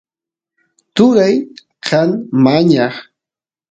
[0.95, 1.35] turay
[1.87, 2.09] kan
[2.43, 2.95] mañaq